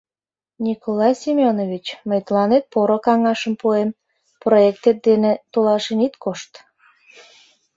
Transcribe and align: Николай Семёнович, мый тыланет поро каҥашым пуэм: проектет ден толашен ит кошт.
Николай 0.65 1.13
Семёнович, 1.23 1.85
мый 2.07 2.19
тыланет 2.25 2.63
поро 2.73 2.97
каҥашым 3.05 3.53
пуэм: 3.61 3.89
проектет 4.43 4.97
ден 5.05 5.23
толашен 5.53 5.99
ит 6.05 6.13
кошт. 6.23 6.51